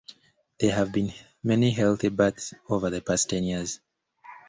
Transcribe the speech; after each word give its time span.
There 0.59 0.73
have 0.75 0.91
been 0.91 1.13
many 1.43 1.69
healthy 1.69 2.09
births 2.09 2.55
over 2.67 2.89
the 2.89 3.01
past 3.01 3.29
ten 3.29 3.43
years. 3.43 3.79